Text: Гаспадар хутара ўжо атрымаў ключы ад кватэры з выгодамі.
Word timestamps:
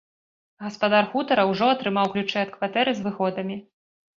Гаспадар 0.65 1.05
хутара 1.11 1.43
ўжо 1.51 1.67
атрымаў 1.75 2.09
ключы 2.17 2.37
ад 2.45 2.51
кватэры 2.57 2.91
з 3.03 3.09
выгодамі. 3.11 3.61